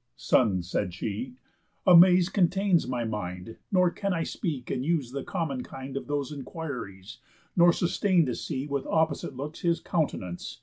_"Son," 0.16 0.62
said 0.62 0.94
she, 0.94 1.34
"amaze 1.86 2.30
contains 2.30 2.88
my 2.88 3.04
mind, 3.04 3.58
Nor 3.70 3.90
can 3.90 4.14
I 4.14 4.22
speak 4.22 4.70
and 4.70 4.82
use 4.82 5.12
the 5.12 5.22
common 5.22 5.62
kind 5.62 5.94
Of 5.94 6.06
those 6.06 6.32
enquiries, 6.32 7.18
nor 7.54 7.70
sustain 7.70 8.24
to 8.24 8.34
see 8.34 8.66
With 8.66 8.86
opposite 8.86 9.36
looks 9.36 9.60
his 9.60 9.78
count'nance. 9.78 10.62